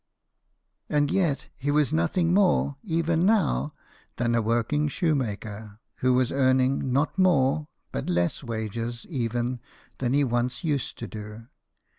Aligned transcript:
And 0.89 1.11
yet 1.11 1.49
he 1.53 1.69
was 1.69 1.93
nothing 1.93 2.33
more 2.33 2.75
even 2.81 3.23
now 3.23 3.75
than 4.15 4.33
a 4.33 4.39
THOMAS 4.39 4.39
EDWARD, 4.65 4.91
SHOEMAKER. 4.91 5.49
189 5.51 5.59
working 5.61 5.67
shoemaker, 5.67 5.79
who 5.97 6.13
was 6.15 6.31
earning 6.31 6.91
not 6.91 7.19
more 7.19 7.67
but 7.91 8.09
less 8.09 8.43
wages 8.43 9.05
even 9.09 9.59
than 9.99 10.13
he 10.13 10.23
once 10.23 10.63
used 10.63 10.97
to 10.97 11.07
do. 11.07 11.45